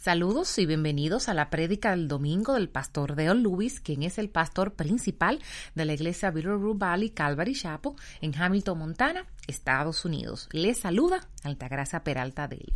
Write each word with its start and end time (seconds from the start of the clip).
Saludos 0.00 0.58
y 0.58 0.64
bienvenidos 0.64 1.28
a 1.28 1.34
la 1.34 1.50
prédica 1.50 1.90
del 1.90 2.08
domingo 2.08 2.54
del 2.54 2.70
pastor 2.70 3.14
Dale 3.16 3.42
Lewis, 3.42 3.80
quien 3.80 4.02
es 4.02 4.16
el 4.16 4.30
pastor 4.30 4.72
principal 4.72 5.40
de 5.74 5.84
la 5.84 5.92
iglesia 5.92 6.30
Bitterroot 6.30 6.78
Valley 6.78 7.10
Calvary 7.10 7.54
Chapel 7.54 7.92
en 8.22 8.34
Hamilton, 8.34 8.78
Montana, 8.78 9.26
Estados 9.46 10.06
Unidos. 10.06 10.48
Les 10.52 10.78
saluda 10.78 11.28
Altagracia 11.42 12.02
Peralta 12.02 12.48
de 12.48 12.56
él. 12.56 12.72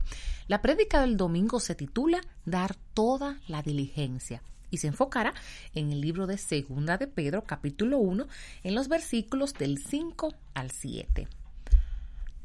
La 0.49 0.61
prédica 0.61 1.01
del 1.01 1.17
domingo 1.17 1.61
se 1.61 1.75
titula 1.75 2.21
Dar 2.45 2.77
toda 2.93 3.39
la 3.49 3.63
diligencia 3.63 4.43
y 4.71 4.77
se 4.77 4.89
enfocará 4.89 5.33
en 5.75 5.93
el 5.93 6.03
libro 6.03 6.27
de 6.27 6.37
Segunda 6.37 6.99
de 6.99 7.07
Pedro, 7.07 7.45
capítulo 7.45 8.01
1, 8.01 8.27
en 8.65 8.75
los 8.75 8.89
versículos 8.89 9.55
del 9.55 9.79
5 9.79 10.35
al 10.53 10.71
7. 10.71 11.27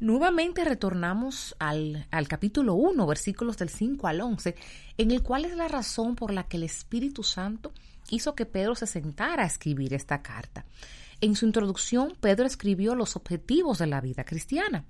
Nuevamente 0.00 0.64
retornamos 0.64 1.54
al, 1.58 2.06
al, 2.10 2.26
capítulo 2.26 2.72
1, 2.72 3.06
versículos 3.06 3.58
del 3.58 3.68
5 3.68 4.06
al 4.06 4.22
11, 4.22 4.56
en 4.96 5.10
el 5.10 5.22
cual 5.22 5.44
es 5.44 5.54
la 5.54 5.68
razón 5.68 6.16
por 6.16 6.32
la 6.32 6.44
que 6.44 6.56
el 6.56 6.62
Espíritu 6.62 7.22
Santo 7.22 7.74
hizo 8.08 8.34
que 8.34 8.46
Pedro 8.46 8.74
se 8.74 8.86
sentara 8.86 9.42
a 9.42 9.46
escribir 9.46 9.92
esta 9.92 10.22
carta. 10.22 10.64
En 11.20 11.36
su 11.36 11.44
introducción, 11.44 12.14
Pedro 12.18 12.46
escribió 12.46 12.94
los 12.94 13.14
objetivos 13.14 13.76
de 13.76 13.88
la 13.88 14.00
vida 14.00 14.24
cristiana, 14.24 14.86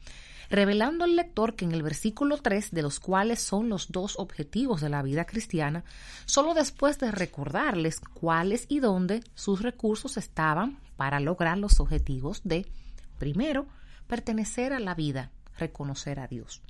revelando 0.48 1.02
al 1.02 1.16
lector 1.16 1.56
que 1.56 1.64
en 1.64 1.72
el 1.72 1.82
versículo 1.82 2.36
3, 2.36 2.70
de 2.70 2.82
los 2.82 3.00
cuales 3.00 3.40
son 3.40 3.68
los 3.68 3.90
dos 3.90 4.16
objetivos 4.16 4.80
de 4.80 4.90
la 4.90 5.02
vida 5.02 5.24
cristiana, 5.24 5.82
solo 6.24 6.54
después 6.54 7.00
de 7.00 7.10
recordarles 7.10 7.98
cuáles 7.98 8.66
y 8.68 8.78
dónde 8.78 9.24
sus 9.34 9.60
recursos 9.60 10.16
estaban 10.16 10.78
para 10.96 11.18
lograr 11.18 11.58
los 11.58 11.80
objetivos 11.80 12.42
de, 12.44 12.64
primero, 13.18 13.66
pertenecer 14.10 14.72
a 14.72 14.80
la 14.80 14.94
vida, 14.94 15.30
reconocer 15.56 16.18
a 16.18 16.26
Dios. 16.26 16.62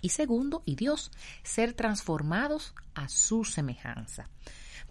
Y 0.00 0.08
segundo, 0.08 0.62
y 0.64 0.76
Dios, 0.76 1.12
ser 1.42 1.74
transformados 1.74 2.74
a 2.94 3.08
su 3.08 3.44
semejanza. 3.44 4.30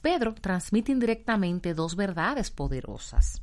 Pedro 0.03 0.35
transmite 0.35 0.91
indirectamente 0.91 1.73
dos 1.73 1.95
verdades 1.95 2.51
poderosas. 2.51 3.41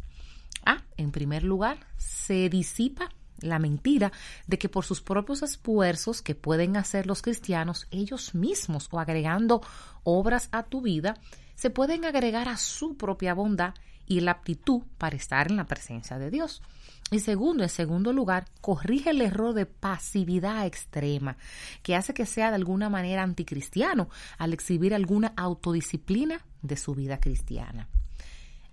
Ah, 0.64 0.84
en 0.96 1.10
primer 1.10 1.42
lugar, 1.42 1.78
se 1.96 2.48
disipa 2.48 3.08
la 3.40 3.58
mentira 3.58 4.12
de 4.46 4.58
que 4.58 4.68
por 4.68 4.84
sus 4.84 5.00
propios 5.00 5.42
esfuerzos 5.42 6.22
que 6.22 6.36
pueden 6.36 6.76
hacer 6.76 7.08
los 7.08 7.20
cristianos 7.20 7.88
ellos 7.90 8.32
mismos 8.32 8.88
o 8.92 9.00
agregando 9.00 9.60
obras 10.04 10.48
a 10.52 10.62
tu 10.62 10.82
vida, 10.82 11.16
se 11.56 11.70
pueden 11.70 12.04
agregar 12.04 12.48
a 12.48 12.56
su 12.56 12.96
propia 12.96 13.34
bondad 13.34 13.74
y 14.06 14.20
la 14.20 14.30
aptitud 14.32 14.82
para 14.98 15.16
estar 15.16 15.50
en 15.50 15.56
la 15.56 15.66
presencia 15.66 16.18
de 16.18 16.30
Dios. 16.30 16.62
Y 17.10 17.20
segundo, 17.20 17.62
en 17.62 17.68
segundo 17.68 18.12
lugar, 18.12 18.46
corrige 18.60 19.10
el 19.10 19.20
error 19.20 19.52
de 19.52 19.66
pasividad 19.66 20.64
extrema, 20.66 21.36
que 21.82 21.94
hace 21.94 22.14
que 22.14 22.24
sea 22.24 22.48
de 22.48 22.56
alguna 22.56 22.88
manera 22.88 23.22
anticristiano 23.22 24.08
al 24.38 24.52
exhibir 24.54 24.94
alguna 24.94 25.34
autodisciplina 25.36 26.40
de 26.62 26.76
su 26.76 26.94
vida 26.94 27.20
cristiana. 27.20 27.88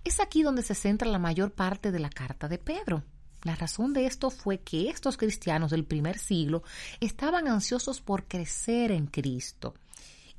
Es 0.04 0.20
aquí 0.20 0.42
donde 0.42 0.62
se 0.62 0.74
centra 0.74 1.10
la 1.10 1.18
mayor 1.18 1.52
parte 1.52 1.92
de 1.92 1.98
la 1.98 2.08
carta 2.08 2.48
de 2.48 2.56
Pedro. 2.56 3.04
La 3.42 3.54
razón 3.54 3.92
de 3.92 4.06
esto 4.06 4.30
fue 4.30 4.60
que 4.60 4.88
estos 4.88 5.16
cristianos 5.16 5.70
del 5.70 5.84
primer 5.84 6.18
siglo 6.18 6.62
estaban 7.00 7.48
ansiosos 7.48 8.00
por 8.00 8.26
crecer 8.26 8.92
en 8.92 9.06
Cristo. 9.06 9.74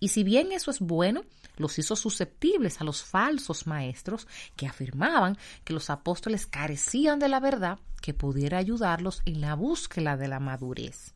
Y 0.02 0.10
si 0.10 0.24
bien 0.24 0.52
eso 0.52 0.72
es 0.72 0.80
bueno, 0.80 1.22
los 1.58 1.78
hizo 1.78 1.96
susceptibles 1.96 2.82
a 2.82 2.84
los 2.84 3.04
falsos 3.04 3.68
maestros 3.68 4.28
que 4.56 4.66
afirmaban 4.66 5.38
que 5.64 5.74
los 5.74 5.92
apóstoles 5.92 6.48
carecían 6.48 7.20
de 7.20 7.30
la 7.30 7.40
verdad 7.40 7.78
que 8.02 8.16
pudiera 8.16 8.58
ayudarlos 8.58 9.22
en 9.26 9.42
la 9.42 9.54
búsqueda 9.54 10.18
de 10.18 10.28
la 10.28 10.40
madurez. 10.40 11.14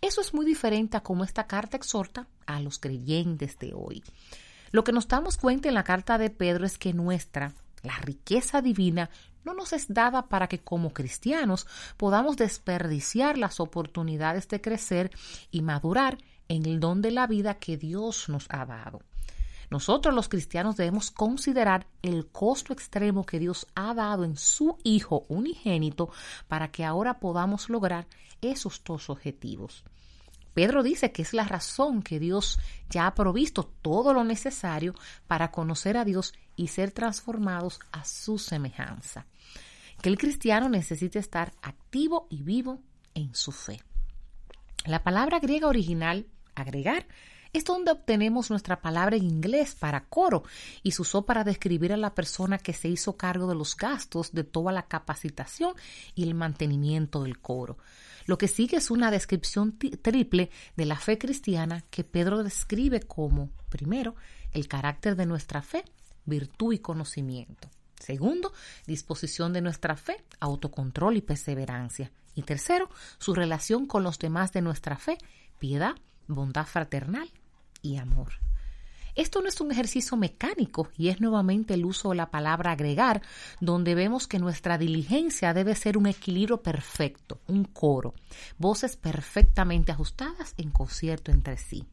Eso 0.00 0.20
es 0.20 0.32
muy 0.32 0.46
diferente 0.46 0.96
a 0.96 1.02
cómo 1.02 1.24
esta 1.24 1.48
carta 1.48 1.76
exhorta 1.76 2.28
a 2.46 2.60
los 2.60 2.78
creyentes 2.78 3.58
de 3.58 3.72
hoy. 3.74 4.04
Lo 4.70 4.84
que 4.84 4.92
nos 4.92 5.08
damos 5.08 5.36
cuenta 5.36 5.68
en 5.68 5.74
la 5.74 5.82
carta 5.82 6.16
de 6.16 6.30
Pedro 6.30 6.64
es 6.64 6.78
que 6.78 6.92
nuestra, 6.92 7.54
la 7.82 7.96
riqueza 7.98 8.62
divina, 8.62 9.10
no 9.44 9.52
nos 9.52 9.72
es 9.72 9.86
dada 9.88 10.28
para 10.28 10.46
que 10.46 10.60
como 10.60 10.92
cristianos 10.92 11.66
podamos 11.96 12.36
desperdiciar 12.36 13.36
las 13.36 13.58
oportunidades 13.58 14.46
de 14.48 14.60
crecer 14.60 15.10
y 15.50 15.62
madurar 15.62 16.18
en 16.48 16.66
el 16.66 16.80
don 16.80 17.02
de 17.02 17.10
la 17.10 17.26
vida 17.26 17.54
que 17.54 17.76
Dios 17.76 18.28
nos 18.28 18.46
ha 18.50 18.64
dado. 18.66 19.00
Nosotros 19.70 20.14
los 20.14 20.28
cristianos 20.28 20.76
debemos 20.76 21.10
considerar 21.10 21.86
el 22.02 22.26
costo 22.28 22.72
extremo 22.72 23.26
que 23.26 23.38
Dios 23.38 23.66
ha 23.74 23.94
dado 23.94 24.24
en 24.24 24.36
su 24.36 24.78
Hijo 24.84 25.26
unigénito 25.28 26.10
para 26.46 26.68
que 26.70 26.84
ahora 26.84 27.18
podamos 27.18 27.68
lograr 27.68 28.06
esos 28.40 28.82
dos 28.84 29.10
objetivos. 29.10 29.84
Pedro 30.54 30.82
dice 30.82 31.12
que 31.12 31.20
es 31.20 31.34
la 31.34 31.44
razón 31.44 32.02
que 32.02 32.18
Dios 32.18 32.58
ya 32.88 33.06
ha 33.06 33.14
provisto 33.14 33.64
todo 33.82 34.14
lo 34.14 34.24
necesario 34.24 34.94
para 35.26 35.50
conocer 35.50 35.98
a 35.98 36.04
Dios 36.04 36.32
y 36.54 36.68
ser 36.68 36.92
transformados 36.92 37.78
a 37.92 38.04
su 38.06 38.38
semejanza. 38.38 39.26
Que 40.00 40.08
el 40.08 40.16
cristiano 40.16 40.70
necesita 40.70 41.18
estar 41.18 41.52
activo 41.60 42.26
y 42.30 42.42
vivo 42.42 42.80
en 43.14 43.34
su 43.34 43.52
fe. 43.52 43.82
La 44.86 45.02
palabra 45.02 45.40
griega 45.40 45.66
original, 45.66 46.26
agregar, 46.56 47.06
es 47.52 47.64
donde 47.64 47.90
obtenemos 47.90 48.50
nuestra 48.50 48.80
palabra 48.80 49.16
en 49.16 49.24
inglés 49.24 49.74
para 49.74 50.04
coro 50.04 50.42
y 50.82 50.90
se 50.90 51.02
usó 51.02 51.24
para 51.24 51.44
describir 51.44 51.92
a 51.92 51.96
la 51.96 52.14
persona 52.14 52.58
que 52.58 52.72
se 52.72 52.88
hizo 52.88 53.16
cargo 53.16 53.46
de 53.46 53.54
los 53.54 53.76
gastos 53.76 54.32
de 54.32 54.44
toda 54.44 54.72
la 54.72 54.88
capacitación 54.88 55.74
y 56.14 56.24
el 56.24 56.34
mantenimiento 56.34 57.22
del 57.22 57.38
coro. 57.38 57.78
Lo 58.26 58.38
que 58.38 58.48
sigue 58.48 58.76
es 58.76 58.90
una 58.90 59.10
descripción 59.10 59.78
triple 59.78 60.50
de 60.76 60.84
la 60.84 60.96
fe 60.96 61.16
cristiana 61.16 61.84
que 61.90 62.04
Pedro 62.04 62.42
describe 62.42 63.00
como, 63.00 63.50
primero, 63.68 64.16
el 64.52 64.68
carácter 64.68 65.16
de 65.16 65.26
nuestra 65.26 65.62
fe, 65.62 65.84
virtud 66.24 66.72
y 66.72 66.80
conocimiento. 66.80 67.70
Segundo, 67.98 68.52
disposición 68.86 69.52
de 69.52 69.62
nuestra 69.62 69.96
fe, 69.96 70.24
autocontrol 70.40 71.16
y 71.16 71.22
perseverancia. 71.22 72.12
Y 72.34 72.42
tercero, 72.42 72.90
su 73.18 73.34
relación 73.34 73.86
con 73.86 74.02
los 74.02 74.18
demás 74.18 74.52
de 74.52 74.60
nuestra 74.60 74.96
fe, 74.96 75.16
piedad, 75.58 75.94
bondad 76.28 76.66
fraternal 76.66 77.30
y 77.82 77.96
amor. 77.96 78.32
Esto 79.16 79.40
no 79.40 79.48
es 79.48 79.62
un 79.62 79.72
ejercicio 79.72 80.14
mecánico 80.18 80.90
y 80.98 81.08
es 81.08 81.22
nuevamente 81.22 81.72
el 81.72 81.86
uso 81.86 82.10
de 82.10 82.16
la 82.16 82.30
palabra 82.30 82.72
agregar, 82.72 83.22
donde 83.60 83.94
vemos 83.94 84.26
que 84.26 84.38
nuestra 84.38 84.76
diligencia 84.76 85.54
debe 85.54 85.74
ser 85.74 85.96
un 85.96 86.06
equilibrio 86.06 86.62
perfecto, 86.62 87.40
un 87.46 87.64
coro, 87.64 88.12
voces 88.58 88.96
perfectamente 88.96 89.90
ajustadas 89.90 90.52
en 90.58 90.70
concierto 90.70 91.30
entre 91.32 91.56
sí. 91.56 91.86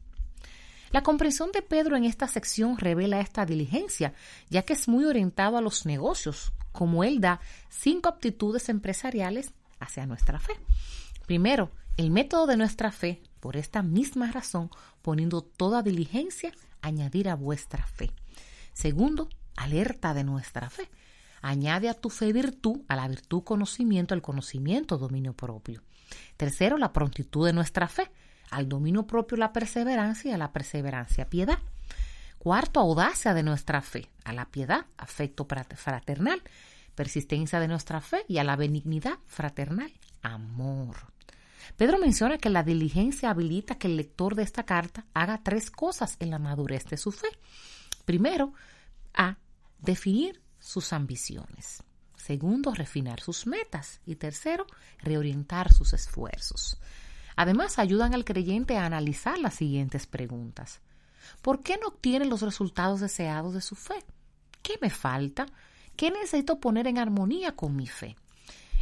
La 0.90 1.02
comprensión 1.02 1.50
de 1.50 1.62
Pedro 1.62 1.96
en 1.96 2.04
esta 2.04 2.28
sección 2.28 2.76
revela 2.76 3.20
esta 3.20 3.46
diligencia, 3.46 4.12
ya 4.50 4.62
que 4.62 4.74
es 4.74 4.86
muy 4.86 5.06
orientado 5.06 5.56
a 5.56 5.62
los 5.62 5.86
negocios, 5.86 6.52
como 6.72 7.04
él 7.04 7.20
da 7.20 7.40
cinco 7.70 8.10
aptitudes 8.10 8.68
empresariales 8.68 9.54
hacia 9.80 10.06
nuestra 10.06 10.38
fe. 10.38 10.52
Primero, 11.26 11.70
el 11.96 12.10
método 12.10 12.46
de 12.46 12.56
nuestra 12.56 12.92
fe 12.92 13.22
por 13.44 13.58
esta 13.58 13.82
misma 13.82 14.32
razón, 14.32 14.70
poniendo 15.02 15.42
toda 15.42 15.82
diligencia, 15.82 16.50
añadir 16.80 17.28
a 17.28 17.34
vuestra 17.34 17.86
fe. 17.86 18.10
Segundo, 18.72 19.28
alerta 19.54 20.14
de 20.14 20.24
nuestra 20.24 20.70
fe. 20.70 20.88
Añade 21.42 21.90
a 21.90 21.92
tu 21.92 22.08
fe 22.08 22.32
virtud, 22.32 22.80
a 22.88 22.96
la 22.96 23.06
virtud 23.06 23.44
conocimiento, 23.44 24.14
al 24.14 24.22
conocimiento 24.22 24.96
dominio 24.96 25.34
propio. 25.34 25.82
Tercero, 26.38 26.78
la 26.78 26.94
prontitud 26.94 27.44
de 27.44 27.52
nuestra 27.52 27.86
fe. 27.86 28.10
Al 28.50 28.66
dominio 28.66 29.06
propio 29.06 29.36
la 29.36 29.52
perseverancia 29.52 30.30
y 30.30 30.32
a 30.32 30.38
la 30.38 30.50
perseverancia 30.50 31.28
piedad. 31.28 31.58
Cuarto, 32.38 32.80
audacia 32.80 33.34
de 33.34 33.42
nuestra 33.42 33.82
fe. 33.82 34.08
A 34.24 34.32
la 34.32 34.46
piedad, 34.46 34.86
afecto 34.96 35.46
fraternal. 35.76 36.40
Persistencia 36.94 37.60
de 37.60 37.68
nuestra 37.68 38.00
fe 38.00 38.24
y 38.26 38.38
a 38.38 38.44
la 38.44 38.56
benignidad 38.56 39.18
fraternal, 39.26 39.92
amor. 40.22 41.13
Pedro 41.76 41.98
menciona 41.98 42.38
que 42.38 42.50
la 42.50 42.62
diligencia 42.62 43.30
habilita 43.30 43.76
que 43.76 43.86
el 43.86 43.96
lector 43.96 44.34
de 44.34 44.42
esta 44.42 44.64
carta 44.64 45.06
haga 45.14 45.42
tres 45.42 45.70
cosas 45.70 46.16
en 46.20 46.30
la 46.30 46.38
madurez 46.38 46.84
de 46.86 46.96
su 46.96 47.12
fe. 47.12 47.28
Primero, 48.04 48.52
a 49.14 49.38
definir 49.78 50.42
sus 50.58 50.92
ambiciones. 50.92 51.82
Segundo, 52.16 52.72
refinar 52.72 53.20
sus 53.20 53.46
metas. 53.46 54.00
Y 54.06 54.16
tercero, 54.16 54.66
reorientar 54.98 55.72
sus 55.72 55.92
esfuerzos. 55.92 56.78
Además, 57.36 57.78
ayudan 57.78 58.14
al 58.14 58.24
creyente 58.24 58.78
a 58.78 58.86
analizar 58.86 59.38
las 59.38 59.54
siguientes 59.54 60.06
preguntas. 60.06 60.80
¿Por 61.42 61.62
qué 61.62 61.78
no 61.78 61.88
obtiene 61.88 62.24
los 62.24 62.42
resultados 62.42 63.00
deseados 63.00 63.54
de 63.54 63.60
su 63.60 63.74
fe? 63.74 64.04
¿Qué 64.62 64.78
me 64.80 64.90
falta? 64.90 65.46
¿Qué 65.96 66.10
necesito 66.10 66.60
poner 66.60 66.86
en 66.86 66.98
armonía 66.98 67.54
con 67.56 67.76
mi 67.76 67.86
fe? 67.86 68.16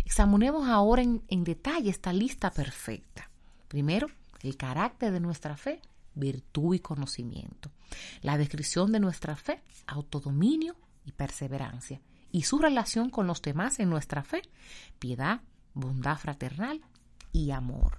Examinemos 0.05 0.69
ahora 0.69 1.03
en, 1.03 1.45
detalle 1.45 1.91
esta 1.91 2.13
lista 2.13 2.51
perfecta. 2.51 3.31
Primero, 3.69 4.09
el 4.43 4.57
carácter 4.57 5.13
de 5.13 5.21
nuestra 5.21 5.57
fe, 5.57 5.81
virtud 6.15 6.75
y 6.75 6.81
conocimiento. 6.81 7.71
La 8.21 8.37
descripción 8.37 8.93
de 8.93 9.01
nuestra 9.01 9.37
fe, 9.37 9.63
autodominio 9.87 10.77
y 11.05 11.13
perseverancia. 11.13 12.01
Y 12.31 12.43
su 12.43 12.59
relación 12.59 13.11
con 13.11 13.27
los 13.27 13.43
demás 13.43 13.79
en 13.79 13.91
nuestra 13.91 14.23
fe, 14.23 14.43
piedad, 14.99 15.41
bondad 15.75 16.19
fraternal 16.19 16.81
y 17.33 17.51
amor. 17.51 17.99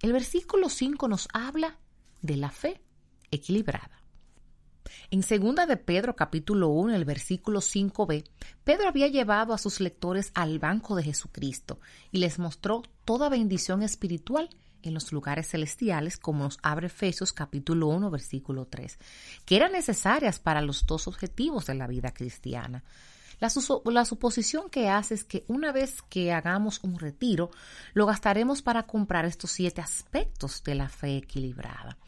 El 0.00 0.12
versículo 0.12 0.68
5 0.68 1.08
nos 1.08 1.28
habla 1.32 1.78
de 2.20 2.36
la 2.36 2.50
fe 2.50 2.80
equilibrada. 3.30 4.03
En 5.10 5.22
segunda 5.22 5.66
de 5.66 5.76
Pedro 5.76 6.16
capítulo 6.16 6.68
1, 6.68 6.94
el 6.94 7.04
versículo 7.04 7.60
5b, 7.60 8.24
Pedro 8.64 8.88
había 8.88 9.08
llevado 9.08 9.52
a 9.54 9.58
sus 9.58 9.80
lectores 9.80 10.30
al 10.34 10.58
banco 10.58 10.96
de 10.96 11.04
Jesucristo 11.04 11.80
y 12.10 12.18
les 12.18 12.38
mostró 12.38 12.82
toda 13.04 13.28
bendición 13.28 13.82
espiritual 13.82 14.50
en 14.82 14.94
los 14.94 15.12
lugares 15.12 15.48
celestiales, 15.48 16.18
como 16.18 16.44
nos 16.44 16.58
abre 16.62 16.86
Efesios 16.88 17.32
capítulo 17.32 17.88
1, 17.88 18.10
versículo 18.10 18.66
3, 18.66 18.98
que 19.44 19.56
eran 19.56 19.72
necesarias 19.72 20.38
para 20.38 20.60
los 20.60 20.86
dos 20.86 21.08
objetivos 21.08 21.66
de 21.66 21.74
la 21.74 21.86
vida 21.86 22.12
cristiana. 22.12 22.84
La, 23.40 23.50
la, 23.86 24.04
suposición 24.04 24.70
que 24.70 24.88
hace 24.88 25.14
es 25.14 25.24
que 25.24 25.44
una 25.48 25.72
vez 25.72 26.02
que 26.02 26.32
hagamos 26.32 26.80
un 26.82 26.98
retiro, 26.98 27.50
lo 27.92 28.06
gastaremos 28.06 28.62
para 28.62 28.84
comprar 28.84 29.24
estos 29.24 29.50
siete 29.50 29.80
aspectos 29.80 30.62
de 30.62 30.76
la 30.76 30.88
fe 30.88 31.16
equilibrada. 31.16 31.98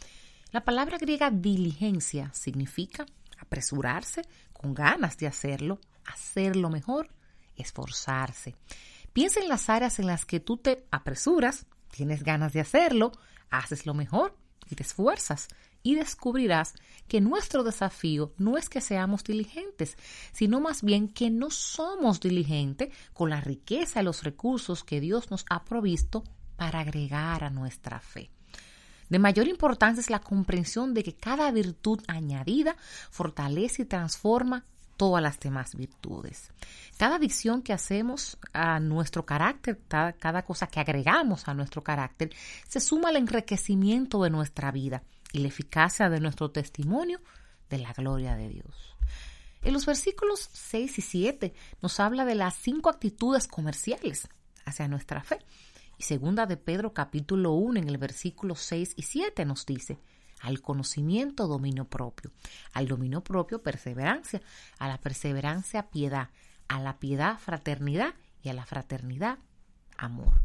La 0.53 0.65
palabra 0.65 0.97
griega 0.99 1.31
diligencia 1.31 2.31
significa 2.33 3.05
apresurarse, 3.39 4.23
con 4.53 4.75
ganas 4.75 5.19
de 5.19 5.27
hacerlo, 5.27 5.81
hacerlo 6.05 6.71
mejor, 6.71 7.11
esforzarse. 7.57 8.55
Piensa 9.13 9.41
en 9.41 9.49
las 9.49 9.69
áreas 9.69 9.99
en 9.99 10.07
las 10.07 10.25
que 10.25 10.41
tú 10.41 10.57
te 10.57 10.87
apresuras, 10.91 11.67
tienes 11.91 12.23
ganas 12.23 12.53
de 12.53 12.61
hacerlo, 12.61 13.13
haces 13.51 13.87
lo 13.87 13.95
mejor 13.95 14.37
y 14.71 14.77
te 14.77 14.83
esfuerzas 14.83 15.49
y 15.83 15.95
descubrirás 15.95 16.75
que 17.07 17.21
nuestro 17.21 17.63
desafío 17.63 18.33
no 18.39 18.57
es 18.57 18.69
que 18.69 18.81
seamos 18.81 19.25
diligentes, 19.25 19.97
sino 20.33 20.61
más 20.61 20.83
bien 20.83 21.09
que 21.09 21.31
no 21.31 21.51
somos 21.51 22.21
diligentes 22.21 22.93
con 23.13 23.31
la 23.31 23.41
riqueza 23.41 24.01
y 24.01 24.05
los 24.05 24.25
recursos 24.25 24.85
que 24.85 25.01
Dios 25.01 25.31
nos 25.31 25.45
ha 25.49 25.65
provisto 25.65 26.25
para 26.57 26.81
agregar 26.81 27.45
a 27.45 27.51
nuestra 27.51 28.01
fe. 28.01 28.31
De 29.09 29.19
mayor 29.19 29.49
importancia 29.49 30.01
es 30.01 30.11
la 30.11 30.21
comprensión 30.21 30.95
de 30.95 31.03
que 31.03 31.15
cada 31.15 31.51
virtud 31.51 32.01
añadida 32.09 32.77
fortalece 33.11 33.83
y 33.83 33.87
transforma 33.87 34.65
todas 34.97 35.23
las 35.23 35.39
demás 35.39 35.77
virtudes. 35.77 36.51
Cada 36.97 37.17
adicción 37.17 37.63
que 37.63 37.73
hacemos 37.73 38.39
a 38.53 38.81
nuestro 38.81 39.25
carácter, 39.27 39.81
cada, 39.89 40.43
cosa 40.43 40.67
que 40.67 40.81
agregamos 40.81 41.49
a 41.49 41.55
nuestro 41.55 41.83
carácter, 41.83 42.35
se 42.67 42.81
suma 42.81 43.11
al 43.11 43.17
enriquecimiento 43.17 44.23
de 44.23 44.31
nuestra 44.31 44.73
vida 44.73 45.03
y 45.33 45.41
la 45.41 45.49
eficacia 45.49 46.09
de 46.09 46.21
nuestro 46.21 46.51
testimonio 46.51 47.21
de 47.69 47.79
la 47.79 47.93
gloria 47.93 48.37
de 48.37 48.49
Dios. 48.49 48.97
En 49.63 49.73
los 49.73 49.85
versículos 49.85 50.49
6 50.53 50.99
y 50.99 51.03
7 51.03 51.55
nos 51.83 52.01
habla 52.01 52.25
de 52.25 52.35
las 52.35 52.55
cinco 52.55 52.89
actitudes 52.89 53.49
comerciales 53.49 54.29
hacia 54.65 54.89
nuestra 54.89 55.23
fe. 55.23 55.39
Y 55.99 56.03
segunda 56.03 56.47
de 56.47 56.57
Pedro 56.57 56.93
capítulo 56.93 57.53
1 57.53 57.81
en 57.81 57.89
el 57.89 57.99
versículo 57.99 58.55
6 58.55 58.95
y 58.97 59.03
7 59.03 59.45
nos 59.45 59.65
dice, 59.65 59.99
al 60.41 60.61
conocimiento 60.61 61.47
dominio 61.47 61.87
propio, 61.87 62.31
al 62.73 62.87
dominio 62.87 63.23
propio 63.23 63.63
perseverancia, 63.63 64.43
a 64.79 64.89
la 64.89 64.99
perseverancia 64.99 65.89
piedad, 65.89 66.29
a 66.69 66.81
la 66.81 66.99
piedad 66.99 67.39
fraternidad 67.39 68.15
y 68.43 68.51
a 68.51 68.55
la 68.55 68.67
fraternidad 68.67 69.39
amor. 69.97 70.41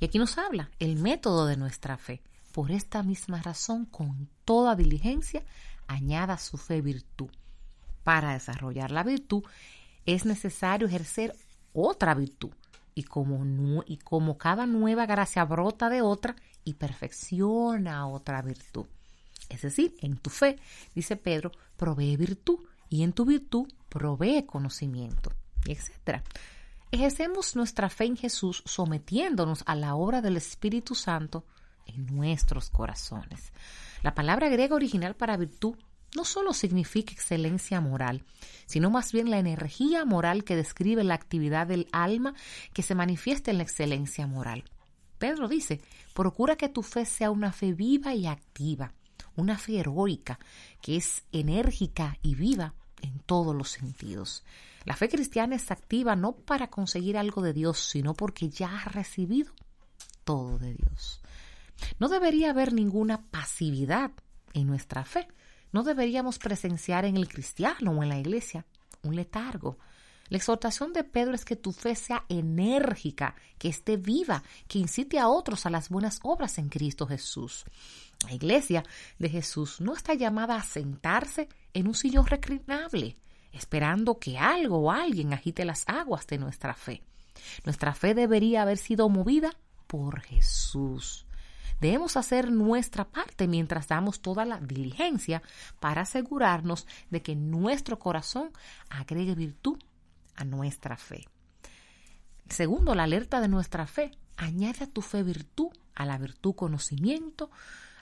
Y 0.00 0.04
aquí 0.04 0.18
nos 0.18 0.36
habla 0.36 0.70
el 0.78 0.96
método 0.96 1.46
de 1.46 1.56
nuestra 1.56 1.96
fe. 1.96 2.22
Por 2.52 2.70
esta 2.70 3.02
misma 3.02 3.42
razón, 3.42 3.86
con 3.86 4.28
toda 4.44 4.76
diligencia, 4.76 5.42
añada 5.86 6.38
su 6.38 6.56
fe 6.56 6.82
virtud. 6.82 7.30
Para 8.04 8.34
desarrollar 8.34 8.90
la 8.90 9.02
virtud 9.02 9.42
es 10.06 10.26
necesario 10.26 10.86
ejercer 10.86 11.34
otra 11.72 12.14
virtud, 12.14 12.52
y 12.94 13.04
como, 13.04 13.82
y 13.86 13.98
como 13.98 14.38
cada 14.38 14.66
nueva 14.66 15.06
gracia 15.06 15.44
brota 15.44 15.88
de 15.88 16.02
otra 16.02 16.36
y 16.64 16.74
perfecciona 16.74 18.06
otra 18.06 18.42
virtud. 18.42 18.86
Es 19.48 19.62
decir, 19.62 19.94
en 20.00 20.16
tu 20.16 20.30
fe, 20.30 20.58
dice 20.94 21.16
Pedro, 21.16 21.52
provee 21.76 22.16
virtud 22.16 22.60
y 22.88 23.02
en 23.02 23.12
tu 23.12 23.24
virtud 23.24 23.68
provee 23.88 24.46
conocimiento, 24.46 25.32
etc. 25.66 26.22
Ejercemos 26.90 27.56
nuestra 27.56 27.88
fe 27.90 28.04
en 28.04 28.16
Jesús 28.16 28.62
sometiéndonos 28.66 29.64
a 29.66 29.74
la 29.74 29.94
obra 29.94 30.22
del 30.22 30.36
Espíritu 30.36 30.94
Santo 30.94 31.44
en 31.86 32.06
nuestros 32.06 32.70
corazones. 32.70 33.52
La 34.02 34.14
palabra 34.14 34.48
griega 34.48 34.74
original 34.74 35.14
para 35.14 35.36
virtud 35.36 35.76
no 36.14 36.24
solo 36.24 36.52
significa 36.52 37.12
excelencia 37.12 37.80
moral, 37.80 38.24
sino 38.66 38.90
más 38.90 39.12
bien 39.12 39.30
la 39.30 39.38
energía 39.38 40.04
moral 40.04 40.44
que 40.44 40.56
describe 40.56 41.04
la 41.04 41.14
actividad 41.14 41.66
del 41.66 41.88
alma 41.92 42.34
que 42.72 42.82
se 42.82 42.94
manifiesta 42.94 43.50
en 43.50 43.58
la 43.58 43.64
excelencia 43.64 44.26
moral. 44.26 44.64
Pedro 45.18 45.48
dice, 45.48 45.80
procura 46.12 46.56
que 46.56 46.68
tu 46.68 46.82
fe 46.82 47.04
sea 47.04 47.30
una 47.30 47.52
fe 47.52 47.72
viva 47.72 48.14
y 48.14 48.26
activa, 48.26 48.92
una 49.36 49.58
fe 49.58 49.78
heroica, 49.78 50.38
que 50.80 50.96
es 50.96 51.24
enérgica 51.32 52.18
y 52.22 52.34
viva 52.34 52.74
en 53.02 53.18
todos 53.20 53.54
los 53.54 53.70
sentidos. 53.70 54.44
La 54.84 54.96
fe 54.96 55.08
cristiana 55.08 55.56
es 55.56 55.70
activa 55.70 56.14
no 56.14 56.32
para 56.32 56.68
conseguir 56.68 57.16
algo 57.16 57.42
de 57.42 57.52
Dios, 57.52 57.78
sino 57.78 58.14
porque 58.14 58.50
ya 58.50 58.82
ha 58.82 58.84
recibido 58.84 59.52
todo 60.24 60.58
de 60.58 60.74
Dios. 60.74 61.20
No 61.98 62.08
debería 62.08 62.50
haber 62.50 62.72
ninguna 62.72 63.22
pasividad 63.30 64.10
en 64.52 64.66
nuestra 64.66 65.04
fe, 65.04 65.26
no 65.74 65.82
deberíamos 65.82 66.38
presenciar 66.38 67.04
en 67.04 67.16
el 67.16 67.26
cristiano 67.26 67.90
o 67.90 68.02
en 68.04 68.08
la 68.08 68.20
iglesia 68.20 68.64
un 69.02 69.16
letargo. 69.16 69.76
La 70.28 70.36
exhortación 70.36 70.92
de 70.92 71.02
Pedro 71.02 71.34
es 71.34 71.44
que 71.44 71.56
tu 71.56 71.72
fe 71.72 71.96
sea 71.96 72.24
enérgica, 72.28 73.34
que 73.58 73.70
esté 73.70 73.96
viva, 73.96 74.44
que 74.68 74.78
incite 74.78 75.18
a 75.18 75.26
otros 75.26 75.66
a 75.66 75.70
las 75.70 75.88
buenas 75.88 76.20
obras 76.22 76.58
en 76.58 76.68
Cristo 76.68 77.08
Jesús. 77.08 77.64
La 78.24 78.32
iglesia 78.32 78.84
de 79.18 79.28
Jesús 79.28 79.80
no 79.80 79.94
está 79.94 80.14
llamada 80.14 80.54
a 80.54 80.62
sentarse 80.62 81.48
en 81.72 81.88
un 81.88 81.94
sillón 81.94 82.28
reclinable, 82.28 83.16
esperando 83.52 84.20
que 84.20 84.38
algo 84.38 84.78
o 84.78 84.92
alguien 84.92 85.32
agite 85.32 85.64
las 85.64 85.82
aguas 85.88 86.24
de 86.28 86.38
nuestra 86.38 86.74
fe. 86.74 87.02
Nuestra 87.64 87.94
fe 87.94 88.14
debería 88.14 88.62
haber 88.62 88.78
sido 88.78 89.08
movida 89.08 89.50
por 89.88 90.20
Jesús. 90.20 91.26
Debemos 91.80 92.16
hacer 92.16 92.50
nuestra 92.50 93.04
parte 93.04 93.46
mientras 93.48 93.88
damos 93.88 94.20
toda 94.20 94.44
la 94.44 94.58
diligencia 94.60 95.42
para 95.80 96.02
asegurarnos 96.02 96.86
de 97.10 97.22
que 97.22 97.34
nuestro 97.36 97.98
corazón 97.98 98.50
agregue 98.88 99.34
virtud 99.34 99.78
a 100.36 100.44
nuestra 100.44 100.96
fe. 100.96 101.26
Segundo, 102.48 102.94
la 102.94 103.04
alerta 103.04 103.40
de 103.40 103.48
nuestra 103.48 103.86
fe. 103.86 104.12
Añade 104.36 104.84
a 104.84 104.86
tu 104.86 105.00
fe 105.00 105.22
virtud, 105.22 105.68
a 105.94 106.04
la 106.04 106.18
virtud 106.18 106.54
conocimiento, 106.54 107.50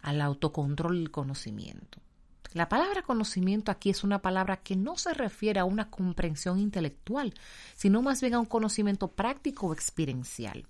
al 0.01 0.21
autocontrol 0.21 1.03
y 1.03 1.07
conocimiento. 1.07 2.01
La 2.55 2.69
palabra 2.69 3.03
conocimiento 3.03 3.71
aquí 3.71 3.89
es 3.91 4.05
una 4.05 4.21
palabra 4.21 4.59
que 4.59 4.77
no 4.77 4.99
se 4.99 5.15
refiere 5.15 5.61
a 5.61 5.65
una 5.65 5.89
comprensión 5.89 6.59
intelectual, 6.59 7.33
sino 7.75 8.03
más 8.03 8.21
bien 8.21 8.35
a 8.35 8.41
un 8.41 8.47
conocimiento 8.47 9.09
práctico 9.09 9.69
o 9.69 9.73
experiencial, 9.73 10.67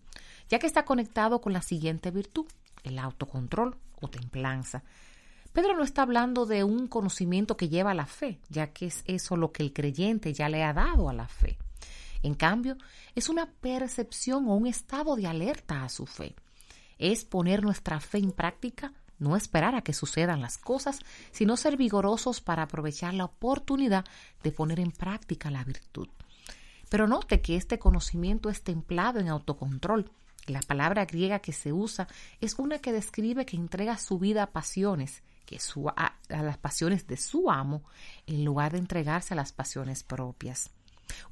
ya 0.48 0.60
que 0.60 0.68
está 0.68 0.84
conectado 0.84 1.40
con 1.40 1.52
la 1.52 1.62
siguiente 1.62 2.12
virtud, 2.12 2.46
el 2.84 2.98
autocontrol 2.98 3.76
o 4.00 4.08
templanza. 4.08 4.82
Pedro 5.52 5.76
no 5.76 5.84
está 5.84 6.02
hablando 6.02 6.46
de 6.46 6.64
un 6.64 6.88
conocimiento 6.88 7.56
que 7.56 7.68
lleva 7.68 7.90
a 7.90 7.94
la 7.94 8.06
fe, 8.06 8.40
ya 8.48 8.72
que 8.72 8.86
es 8.86 9.04
eso 9.06 9.36
lo 9.36 9.52
que 9.52 9.62
el 9.62 9.72
creyente 9.72 10.32
ya 10.32 10.48
le 10.48 10.64
ha 10.64 10.72
dado 10.72 11.08
a 11.08 11.12
la 11.12 11.28
fe. 11.28 11.58
En 12.22 12.34
cambio, 12.34 12.76
es 13.14 13.28
una 13.28 13.46
percepción 13.46 14.48
o 14.48 14.54
un 14.54 14.66
estado 14.66 15.16
de 15.16 15.26
alerta 15.26 15.84
a 15.84 15.88
su 15.88 16.06
fe. 16.06 16.34
Es 16.98 17.24
poner 17.24 17.62
nuestra 17.62 18.00
fe 18.00 18.18
en 18.18 18.32
práctica, 18.32 18.92
no 19.18 19.36
esperar 19.36 19.74
a 19.74 19.82
que 19.82 19.92
sucedan 19.92 20.40
las 20.40 20.56
cosas, 20.56 21.00
sino 21.32 21.56
ser 21.56 21.76
vigorosos 21.76 22.40
para 22.40 22.62
aprovechar 22.62 23.12
la 23.14 23.24
oportunidad 23.26 24.04
de 24.42 24.52
poner 24.52 24.80
en 24.80 24.92
práctica 24.92 25.50
la 25.50 25.64
virtud. 25.64 26.08
Pero 26.88 27.06
note 27.06 27.40
que 27.40 27.56
este 27.56 27.78
conocimiento 27.78 28.50
es 28.50 28.62
templado 28.62 29.18
en 29.18 29.28
autocontrol, 29.28 30.10
la 30.46 30.60
palabra 30.60 31.04
griega 31.04 31.38
que 31.38 31.52
se 31.52 31.72
usa 31.72 32.08
es 32.40 32.58
una 32.58 32.78
que 32.78 32.92
describe 32.92 33.46
que 33.46 33.56
entrega 33.56 33.96
su 33.98 34.18
vida 34.18 34.42
a 34.44 34.50
pasiones, 34.50 35.22
que 35.46 35.58
a, 35.96 36.16
a 36.28 36.42
las 36.42 36.58
pasiones 36.58 37.06
de 37.06 37.16
su 37.16 37.50
amo, 37.50 37.84
en 38.26 38.44
lugar 38.44 38.72
de 38.72 38.78
entregarse 38.78 39.34
a 39.34 39.36
las 39.36 39.52
pasiones 39.52 40.02
propias. 40.02 40.70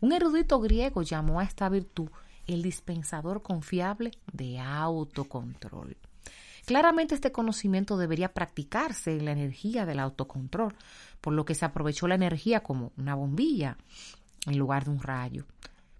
Un 0.01 0.13
erudito 0.13 0.61
griego 0.61 1.03
llamó 1.03 1.41
a 1.41 1.45
esta 1.45 1.69
virtud 1.69 2.11
el 2.47 2.63
dispensador 2.63 3.43
confiable 3.43 4.13
de 4.33 4.59
autocontrol. 4.59 5.97
Claramente 6.67 7.15
este 7.15 7.33
conocimiento 7.33 7.97
debería 7.97 8.33
practicarse 8.33 9.17
en 9.17 9.25
la 9.25 9.33
energía 9.33 9.87
del 9.87 9.99
autocontrol, 9.99 10.75
por 11.21 11.33
lo 11.33 11.45
que 11.45 11.55
se 11.55 11.65
aprovechó 11.65 12.07
la 12.07 12.15
energía 12.15 12.61
como 12.61 12.93
una 12.97 13.15
bombilla 13.15 13.77
en 14.47 14.59
lugar 14.59 14.85
de 14.85 14.91
un 14.91 15.03
rayo. 15.03 15.47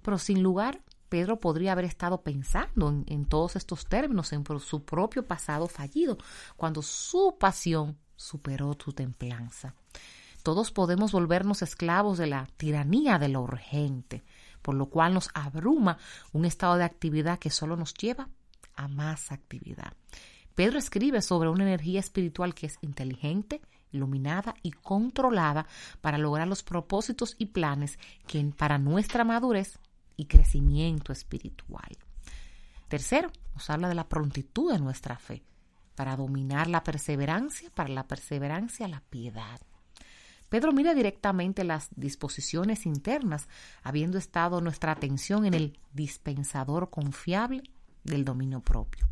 Pero 0.03 0.19
sin 0.19 0.43
lugar 0.43 0.81
Pedro 1.11 1.41
podría 1.41 1.73
haber 1.73 1.85
estado 1.85 2.23
pensando 2.23 2.89
en, 3.07 3.25
todos 3.27 3.57
estos 3.57 3.87
términos, 3.87 4.33
en 4.33 4.45
su 4.61 4.85
propio 4.85 5.27
pasado 5.27 5.67
fallido, 5.67 6.17
cuando 6.57 6.83
su 6.83 7.37
pasión 7.39 7.99
superó 8.15 8.77
su 8.83 8.93
templanza. 8.93 9.75
Todos 10.45 10.71
podemos 10.71 11.11
volvernos 11.11 11.63
esclavos 11.63 12.17
de 12.17 12.29
la 12.29 12.47
tiranía 12.57 13.19
de 13.19 13.29
lo 13.29 13.43
urgente, 13.43 14.23
por 14.63 14.77
lo 14.77 14.87
cual 14.87 15.13
nos 15.13 15.31
abruma 15.35 15.99
un 16.33 16.45
estado 16.45 16.77
de 16.77 16.85
actividad 16.85 17.41
que 17.41 17.51
solo 17.51 17.77
nos 17.77 17.93
lleva 17.93 18.29
a 18.77 18.87
más 18.87 19.33
actividad. 19.33 19.93
Pedro 20.55 20.79
escribe 20.79 21.23
sobre 21.23 21.49
una 21.49 21.65
energía 21.65 21.99
espiritual 21.99 22.55
que 22.55 22.67
es 22.67 22.79
inteligente, 22.83 23.61
iluminada 23.91 24.55
y 24.63 24.71
controlada 24.71 25.67
para 26.01 26.19
lograr 26.19 26.47
los 26.47 26.63
propósitos 26.63 27.35
y 27.37 27.47
planes 27.47 27.99
que 28.29 28.45
para 28.57 28.79
nuestra 28.79 29.25
madurez 29.25 29.81
y 30.21 30.27
crecimiento 30.27 31.13
espiritual. 31.13 31.97
Tercero, 32.89 33.31
nos 33.55 33.71
habla 33.71 33.89
de 33.89 33.95
la 33.95 34.09
prontitud 34.09 34.71
de 34.71 34.79
nuestra 34.79 35.17
fe, 35.17 35.43
para 35.95 36.15
dominar 36.15 36.69
la 36.69 36.85
perseverancia, 36.85 37.71
para 37.71 37.89
la 37.89 38.07
perseverancia 38.07 38.87
la 38.87 39.01
piedad. 39.01 39.61
Pedro 40.51 40.73
mira 40.73 40.93
directamente 40.93 41.65
las 41.65 41.89
disposiciones 41.97 42.85
internas, 42.85 43.49
habiendo 43.83 44.19
estado 44.19 44.61
nuestra 44.61 44.93
atención 44.93 45.47
en 45.47 45.55
el 45.55 45.79
dispensador 45.95 46.91
confiable 46.91 47.63
del 48.05 48.27
dominio 48.27 48.61
propio. 48.61 49.09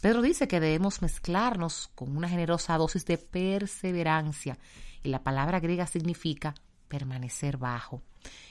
Pedro 0.00 0.22
dice 0.22 0.48
que 0.48 0.58
debemos 0.58 1.02
mezclarnos 1.02 1.88
con 1.94 2.16
una 2.16 2.28
generosa 2.28 2.76
dosis 2.76 3.04
de 3.04 3.18
perseverancia, 3.18 4.58
y 5.04 5.08
la 5.10 5.22
palabra 5.22 5.60
griega 5.60 5.86
significa 5.86 6.54
permanecer 6.88 7.58
bajo, 7.58 8.02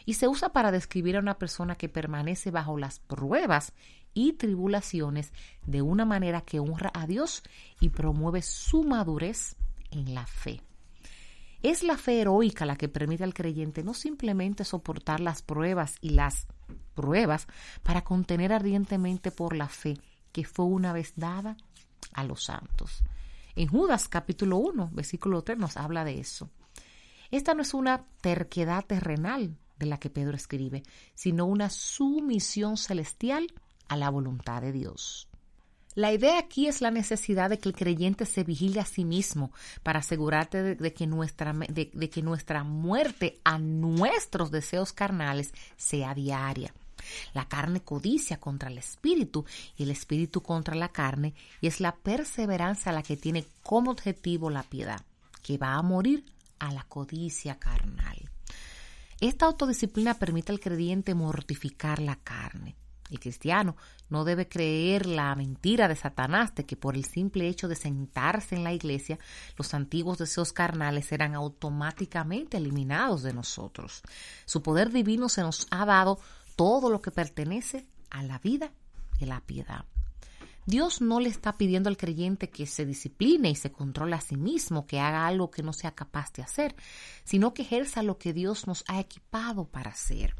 y 0.05 0.15
se 0.15 0.27
usa 0.27 0.53
para 0.53 0.72
describir 0.72 1.17
a 1.17 1.19
una 1.19 1.38
persona 1.38 1.75
que 1.75 1.89
permanece 1.89 2.51
bajo 2.51 2.77
las 2.77 3.00
pruebas 3.00 3.74
y 4.13 4.34
tribulaciones 4.34 5.31
de 5.65 5.81
una 5.81 6.05
manera 6.05 6.41
que 6.41 6.60
honra 6.60 6.91
a 6.93 7.05
Dios 7.05 7.43
y 7.79 7.89
promueve 7.89 8.41
su 8.41 8.84
madurez 8.84 9.55
en 9.91 10.13
la 10.13 10.25
fe. 10.25 10.62
Es 11.62 11.84
la 11.84 11.98
fe 11.98 12.22
heroica 12.22 12.65
la 12.65 12.75
que 12.75 12.88
permite 12.88 13.24
al 13.24 13.34
creyente 13.34 13.84
no 13.84 13.93
simplemente 13.93 14.63
soportar 14.63 15.19
las 15.19 15.41
pruebas 15.41 15.98
y 16.01 16.12
las 16.12 16.48
pruebas 16.93 17.48
para 17.84 18.03
contener 18.03 18.53
ardientemente 18.53 19.31
por 19.31 19.55
la 19.55 19.67
fe 19.67 19.98
que 20.31 20.46
fue 20.46 20.65
una 20.65 20.93
vez 20.93 21.13
dada 21.15 21.57
a 22.13 22.24
los 22.24 22.46
santos. 22.46 23.03
En 23.55 23.67
Judas 23.67 24.07
capítulo 24.07 24.57
1, 24.57 24.91
versículo 24.93 25.43
3 25.43 25.57
nos 25.57 25.77
habla 25.77 26.03
de 26.03 26.19
eso. 26.19 26.50
Esta 27.31 27.53
no 27.53 27.62
es 27.62 27.74
una 27.74 28.05
terquedad 28.22 28.86
terrenal 28.86 29.57
de 29.79 29.86
la 29.86 30.00
que 30.00 30.10
Pedro 30.10 30.36
escribe, 30.36 30.84
sino 31.13 31.46
una 31.46 31.69
sumisión 31.69 32.77
celestial 32.77 33.48
a 33.88 33.98
la 33.98 34.10
voluntad 34.10 34.62
de 34.62 34.72
Dios. 34.72 35.27
La 35.98 36.13
idea 36.13 36.38
aquí 36.38 36.67
es 36.67 36.81
la 36.81 36.91
necesidad 36.91 37.50
de 37.50 37.57
que 37.57 37.69
el 37.69 37.75
creyente 37.75 38.27
se 38.27 38.43
vigile 38.43 38.79
a 38.79 38.86
sí 38.86 39.03
mismo 39.03 39.51
para 39.81 39.98
asegurarte 39.98 40.75
de, 40.75 40.93
que 40.93 41.07
nuestra, 41.07 41.53
de, 41.53 42.10
que 42.12 42.22
nuestra 42.22 42.63
muerte 42.63 43.39
a 43.43 43.57
nuestros 43.57 44.51
deseos 44.51 44.93
carnales 44.93 45.55
sea 45.75 46.13
diaria. 46.13 46.72
La 47.34 47.48
carne 47.48 47.81
codicia 47.81 48.39
contra 48.39 48.69
el 48.69 48.77
espíritu 48.77 49.46
y 49.75 49.84
el 49.84 49.89
espíritu 49.89 50.41
contra 50.41 50.75
la 50.75 50.89
carne 50.89 51.34
y 51.62 51.67
es 51.67 51.79
la 51.79 51.96
perseverancia 51.96 52.91
la 52.91 53.01
que 53.01 53.17
tiene 53.17 53.46
como 53.63 53.89
objetivo 53.89 54.51
la 54.51 54.62
piedad, 54.62 55.01
que 55.41 55.57
va 55.57 55.74
a 55.74 55.81
morir 55.81 56.25
a 56.60 56.72
la 56.72 56.84
codicia 56.84 57.57
carnal. 57.57 58.26
Esta 59.19 59.47
autodisciplina 59.47 60.13
permite 60.13 60.51
al 60.51 60.59
creyente 60.59 61.15
mortificar 61.15 62.00
la 62.00 62.17
carne. 62.17 62.75
El 63.09 63.19
cristiano 63.19 63.75
no 64.09 64.25
debe 64.25 64.47
creer 64.47 65.05
la 65.05 65.33
mentira 65.33 65.88
de 65.88 65.95
Satanás 65.95 66.53
de 66.53 66.65
que 66.65 66.75
por 66.75 66.95
el 66.95 67.05
simple 67.05 67.47
hecho 67.47 67.67
de 67.67 67.75
sentarse 67.75 68.55
en 68.55 68.63
la 68.63 68.74
iglesia, 68.74 69.17
los 69.57 69.74
antiguos 69.74 70.17
deseos 70.17 70.53
carnales 70.53 71.05
serán 71.05 71.33
automáticamente 71.33 72.57
eliminados 72.57 73.24
de 73.24 73.33
nosotros. 73.33 74.01
Su 74.45 74.62
poder 74.62 74.91
divino 74.91 75.29
se 75.29 75.41
nos 75.41 75.67
ha 75.71 75.86
dado 75.86 76.19
todo 76.55 76.89
lo 76.89 77.01
que 77.01 77.12
pertenece 77.12 77.88
a 78.09 78.24
la 78.24 78.39
vida 78.39 78.71
y 79.19 79.25
la 79.25 79.41
piedad. 79.41 79.86
Dios 80.67 81.00
no 81.00 81.21
le 81.21 81.29
está 81.29 81.57
pidiendo 81.57 81.88
al 81.88 81.95
creyente 81.95 82.50
que 82.50 82.65
se 82.65 82.86
discipline 82.86 83.45
y 83.45 83.55
se 83.55 83.71
controle 83.71 84.17
a 84.17 84.21
sí 84.21 84.36
mismo, 84.36 84.86
que 84.86 85.00
haga 85.00 85.25
algo 85.25 85.50
que 85.50 85.63
no 85.63 85.71
sea 85.71 85.95
capaz 85.95 86.33
de 86.33 86.43
hacer, 86.43 86.75
sino 87.24 87.53
que 87.53 87.62
ejerza 87.62 88.03
lo 88.03 88.17
que 88.17 88.33
Dios 88.33 88.67
nos 88.67 88.83
ha 88.89 89.00
equipado 89.00 89.63
para 89.63 89.91
hacer. 89.91 90.36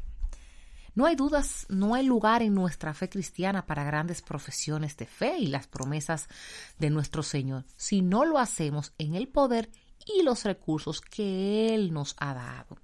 No 0.94 1.06
hay 1.06 1.16
dudas, 1.16 1.64
no 1.70 1.94
hay 1.94 2.04
lugar 2.04 2.42
en 2.42 2.54
nuestra 2.54 2.92
fe 2.92 3.08
cristiana 3.08 3.64
para 3.64 3.84
grandes 3.84 4.20
profesiones 4.20 4.98
de 4.98 5.06
fe 5.06 5.38
y 5.38 5.46
las 5.46 5.66
promesas 5.66 6.28
de 6.78 6.90
nuestro 6.90 7.22
Señor, 7.22 7.64
si 7.76 8.02
no 8.02 8.26
lo 8.26 8.38
hacemos 8.38 8.92
en 8.98 9.14
el 9.14 9.28
poder 9.28 9.70
y 10.04 10.24
los 10.24 10.44
recursos 10.44 11.00
que 11.00 11.74
Él 11.74 11.90
nos 11.90 12.14
ha 12.18 12.34
dado. 12.34 12.76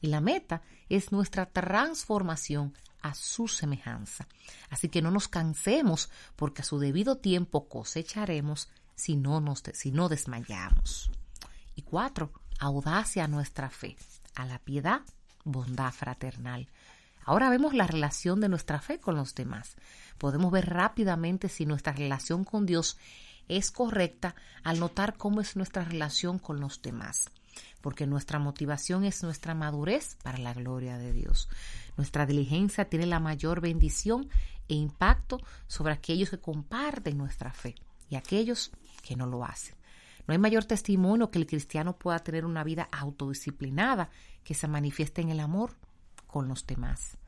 Y 0.00 0.06
la 0.06 0.20
meta 0.20 0.62
es 0.96 1.12
nuestra 1.12 1.46
transformación 1.46 2.74
a 3.02 3.14
su 3.14 3.48
semejanza. 3.48 4.26
Así 4.70 4.88
que 4.88 5.02
no 5.02 5.10
nos 5.10 5.28
cansemos, 5.28 6.10
porque 6.36 6.62
a 6.62 6.64
su 6.64 6.78
debido 6.78 7.16
tiempo 7.16 7.68
cosecharemos 7.68 8.70
si 8.94 9.16
no, 9.16 9.40
nos, 9.40 9.62
si 9.74 9.90
no 9.90 10.08
desmayamos. 10.08 11.10
Y 11.74 11.82
cuatro, 11.82 12.32
audacia 12.58 13.24
a 13.24 13.28
nuestra 13.28 13.68
fe, 13.68 13.96
a 14.34 14.46
la 14.46 14.58
piedad, 14.58 15.02
bondad 15.44 15.92
fraternal. 15.92 16.68
Ahora 17.24 17.50
vemos 17.50 17.74
la 17.74 17.86
relación 17.86 18.40
de 18.40 18.48
nuestra 18.48 18.80
fe 18.80 18.98
con 18.98 19.16
los 19.16 19.34
demás. 19.34 19.76
Podemos 20.18 20.52
ver 20.52 20.70
rápidamente 20.70 21.48
si 21.48 21.66
nuestra 21.66 21.92
relación 21.92 22.44
con 22.44 22.66
Dios 22.66 22.98
es 23.48 23.70
correcta 23.70 24.34
al 24.62 24.80
notar 24.80 25.16
cómo 25.16 25.40
es 25.40 25.56
nuestra 25.56 25.84
relación 25.84 26.38
con 26.38 26.60
los 26.60 26.80
demás, 26.80 27.30
porque 27.80 28.06
nuestra 28.06 28.38
motivación 28.38 29.04
es 29.04 29.22
nuestra 29.22 29.54
madurez 29.54 30.16
para 30.22 30.38
la 30.38 30.54
gloria 30.54 30.98
de 30.98 31.12
Dios. 31.12 31.48
Nuestra 31.96 32.26
diligencia 32.26 32.88
tiene 32.88 33.06
la 33.06 33.20
mayor 33.20 33.60
bendición 33.60 34.28
e 34.68 34.74
impacto 34.74 35.38
sobre 35.66 35.92
aquellos 35.92 36.30
que 36.30 36.40
comparten 36.40 37.18
nuestra 37.18 37.52
fe 37.52 37.74
y 38.08 38.16
aquellos 38.16 38.70
que 39.02 39.16
no 39.16 39.26
lo 39.26 39.44
hacen. 39.44 39.76
No 40.26 40.32
hay 40.32 40.38
mayor 40.38 40.64
testimonio 40.64 41.30
que 41.30 41.38
el 41.38 41.46
cristiano 41.46 41.96
pueda 41.96 42.18
tener 42.18 42.44
una 42.44 42.64
vida 42.64 42.88
autodisciplinada 42.90 44.10
que 44.42 44.54
se 44.54 44.68
manifieste 44.68 45.20
en 45.20 45.30
el 45.30 45.40
amor 45.40 45.76
con 46.26 46.48
los 46.48 46.66
demás. 46.66 47.18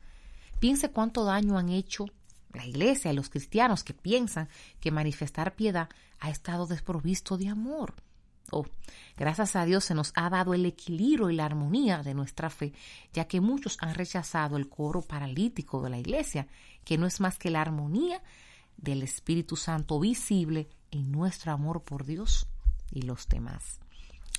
Piense 0.59 0.89
cuánto 0.89 1.23
daño 1.23 1.57
han 1.57 1.69
hecho 1.69 2.05
la 2.53 2.65
iglesia 2.65 3.11
y 3.11 3.15
los 3.15 3.29
cristianos 3.29 3.83
que 3.83 3.93
piensan 3.93 4.49
que 4.79 4.91
manifestar 4.91 5.55
piedad 5.55 5.89
ha 6.19 6.29
estado 6.31 6.65
desprovisto 6.65 7.37
de 7.37 7.49
amor. 7.49 7.93
Oh, 8.51 8.65
gracias 9.17 9.57
a 9.57 9.65
Dios 9.65 9.83
se 9.83 9.93
nos 9.93 10.13
ha 10.15 10.29
dado 10.29 10.53
el 10.53 10.65
equilibrio 10.65 11.29
y 11.29 11.35
la 11.35 11.45
armonía 11.45 12.01
de 12.01 12.13
nuestra 12.13 12.49
fe, 12.49 12.73
ya 13.11 13.27
que 13.27 13.41
muchos 13.41 13.77
han 13.81 13.93
rechazado 13.93 14.55
el 14.55 14.69
coro 14.69 15.01
paralítico 15.01 15.81
de 15.81 15.89
la 15.89 15.99
iglesia, 15.99 16.47
que 16.85 16.97
no 16.97 17.05
es 17.05 17.19
más 17.19 17.37
que 17.37 17.49
la 17.49 17.61
armonía 17.61 18.21
del 18.77 19.03
Espíritu 19.03 19.57
Santo 19.57 19.99
visible 19.99 20.69
en 20.91 21.11
nuestro 21.11 21.51
amor 21.51 21.83
por 21.83 22.05
Dios 22.05 22.47
y 22.89 23.01
los 23.01 23.27
demás. 23.27 23.79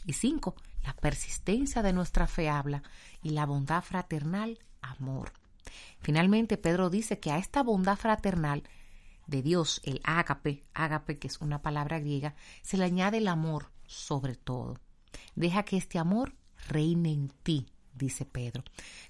Y 0.07 0.15
cinco, 0.15 0.55
la 0.85 0.95
persistencia 0.95 1.83
de 1.83 1.93
nuestra 1.93 2.27
fe 2.27 2.49
habla 2.49 2.83
y 3.23 3.31
la 3.31 3.45
bondad 3.45 3.83
fraternal, 3.83 4.59
amor. 4.81 5.33
Finalmente, 6.00 6.57
Pedro 6.57 6.88
dice 6.88 7.19
que 7.19 7.31
a 7.31 7.37
esta 7.37 7.62
bondad 7.62 7.97
fraternal 7.97 8.62
de 9.27 9.43
Dios, 9.43 9.83
el 9.85 10.00
ágape, 10.05 10.65
ágape 10.73 11.19
que 11.19 11.27
es 11.27 11.43
una 11.43 11.61
palabra 11.61 11.99
griega, 11.99 12.35
se 12.62 12.79
le 12.79 12.85
añade 12.85 13.19
el 13.19 13.29
amor 13.29 13.71
sobre 13.88 14.37
todo. 14.37 14.78
Deja 15.35 15.64
que 15.64 15.76
este 15.76 15.99
amor 15.99 16.35
reine 16.68 17.11
en 17.11 17.28
ti, 17.42 17.66
dice 17.95 18.25
Pedro. 18.25 18.62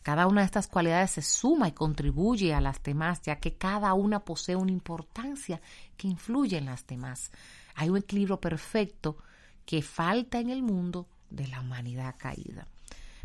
Cada 0.03 0.27
una 0.27 0.41
de 0.41 0.47
estas 0.47 0.69
cualidades 0.69 1.11
se 1.11 1.23
suma 1.23 1.69
y 1.69 1.73
contribuye 1.73 2.55
a 2.55 2.61
las 2.61 2.83
demás, 2.83 3.21
ya 3.23 3.37
que 3.37 3.57
cada 3.57 3.93
una 3.93 4.21
posee 4.21 4.57
una 4.57 4.73
importancia 4.73 5.61
que 5.97 6.09
influye 6.09 6.57
en 6.57 6.67
las 6.67 6.87
demás. 6.87 7.31
Hay 7.75 7.91
un 7.91 7.99
equilibrio 7.99 8.41
perfecto 8.41 9.19
que 9.67 9.83
falta 9.83 10.39
en 10.39 10.49
el 10.49 10.63
mundo 10.63 11.09
de 11.29 11.47
la 11.49 11.61
humanidad 11.61 12.15
caída. 12.17 12.67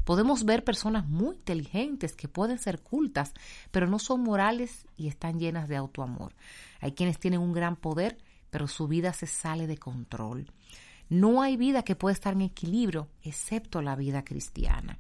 Podemos 0.04 0.44
ver 0.44 0.66
personas 0.66 1.08
muy 1.08 1.38
inteligentes 1.38 2.14
que 2.14 2.28
pueden 2.28 2.60
ser 2.60 2.82
cultas, 2.82 3.34
pero 3.72 3.88
no 3.88 4.00
son 4.00 4.22
morales 4.22 4.86
y 4.98 5.08
están 5.08 5.40
llenas 5.40 5.70
de 5.70 5.78
autoamor. 5.78 6.36
Hay 6.82 6.92
quienes 6.92 7.20
tienen 7.20 7.40
un 7.40 7.54
gran 7.54 7.78
poder, 7.78 8.18
pero 8.50 8.68
su 8.68 8.90
vida 8.90 9.14
se 9.14 9.28
sale 9.28 9.66
de 9.66 9.78
control. 9.78 10.52
No 11.14 11.44
hay 11.44 11.58
vida 11.58 11.84
que 11.84 11.96
pueda 11.96 12.12
estar 12.12 12.34
en 12.34 12.42
equilibrio, 12.42 13.08
excepto 13.22 13.84
la 13.84 13.96
vida 13.96 14.26
cristiana. 14.26 14.98